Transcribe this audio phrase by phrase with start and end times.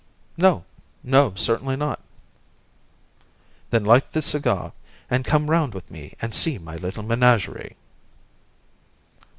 [0.35, 0.65] "No,
[1.03, 1.99] no; certainly not."
[3.69, 4.71] "Then light this cigar
[5.11, 7.75] and come round with me and see my little menagerie."